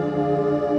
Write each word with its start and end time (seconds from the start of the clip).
Música 0.00 0.69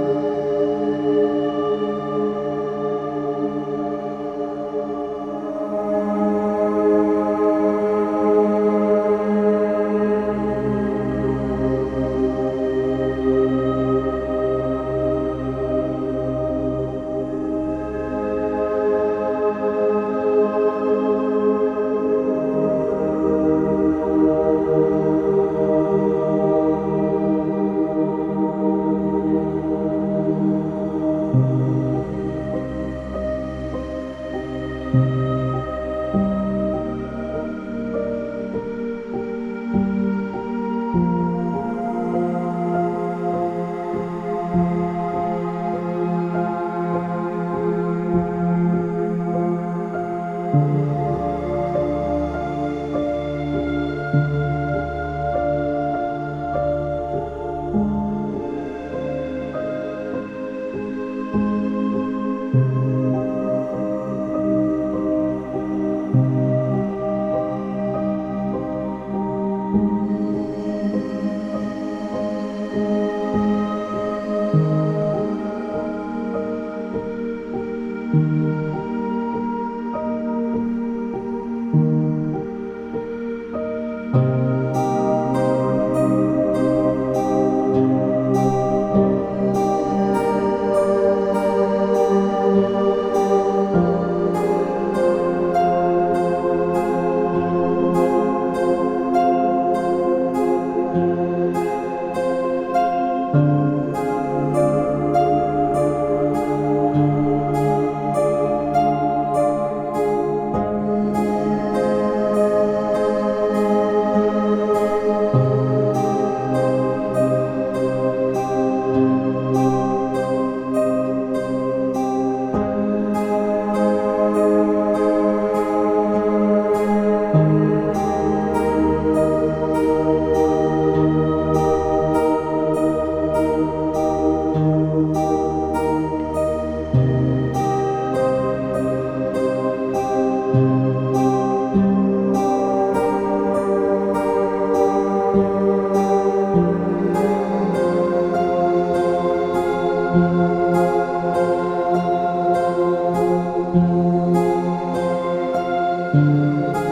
Música 156.14 156.91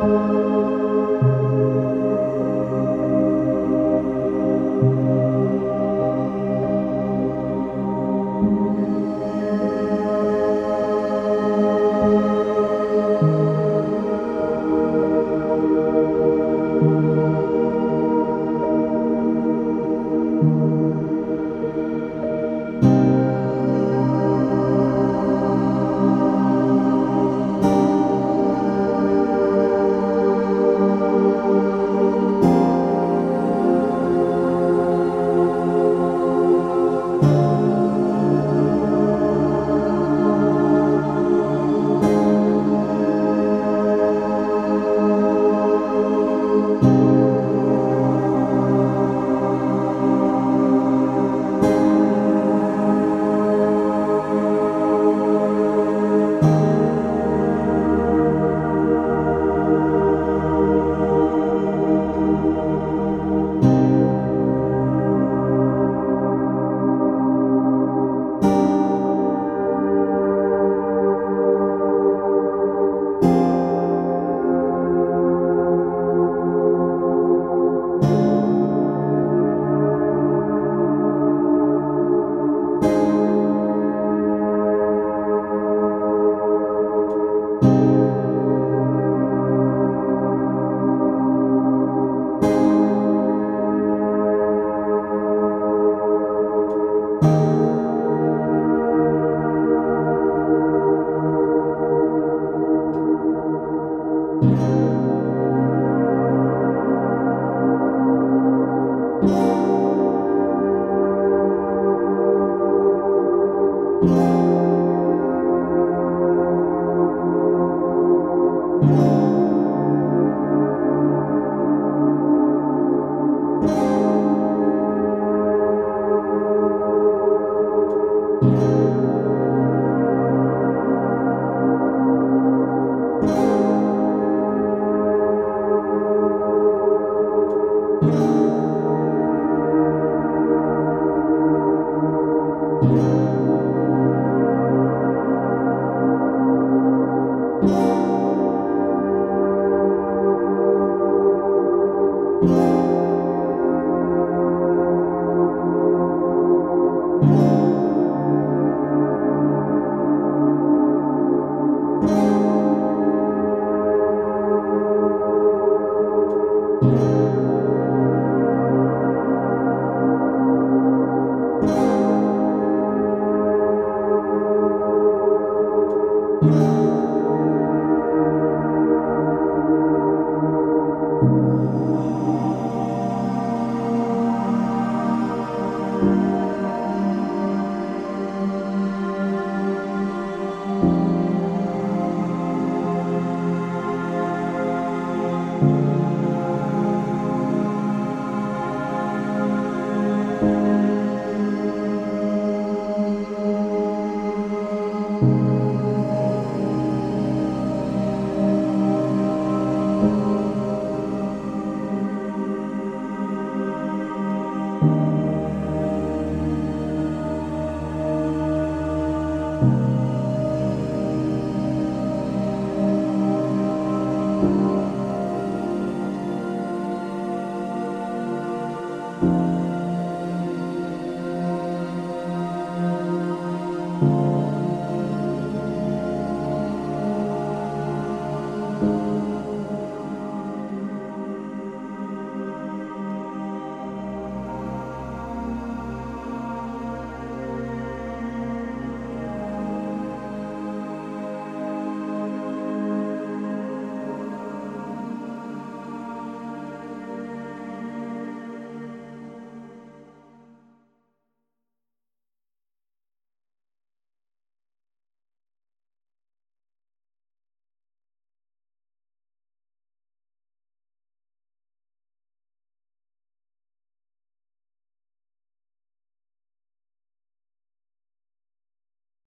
Thank 0.00 0.49